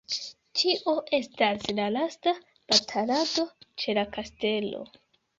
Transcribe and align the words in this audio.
Tio 0.59 0.93
estas 1.17 1.67
la 1.79 1.83
lasta 1.95 2.33
batalado 2.73 3.45
ĉe 3.83 3.95
la 3.99 4.07
kastelo. 4.17 4.81